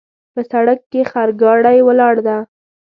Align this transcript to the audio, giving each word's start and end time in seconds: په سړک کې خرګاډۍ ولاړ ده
په 0.33 0.41
سړک 0.51 0.79
کې 0.91 1.01
خرګاډۍ 1.11 1.77
ولاړ 1.87 2.15
ده 2.27 2.37